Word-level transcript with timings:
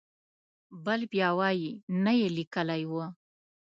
بل 0.85 1.01
بیا 1.11 1.29
وایي 1.39 1.69
نه 2.03 2.11
یې 2.19 2.27
لیکلی 2.37 2.83
و. 2.89 2.93